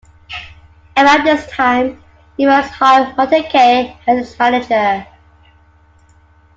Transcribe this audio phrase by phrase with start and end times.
[0.97, 2.03] Around this time,
[2.39, 5.05] Evans hired Monte Kay as his manager.